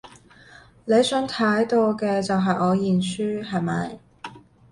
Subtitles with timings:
[0.85, 3.99] 你想睇到嘅就係我認輸，係咪？